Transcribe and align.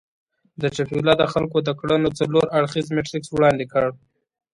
چیپولا 0.75 1.13
د 1.17 1.23
خلکو 1.33 1.57
د 1.67 1.69
کړنو 1.79 2.09
څلور 2.19 2.45
اړخييز 2.57 2.87
میټریکس 2.95 3.29
وړاندې 3.31 3.65
کړ. 3.73 3.85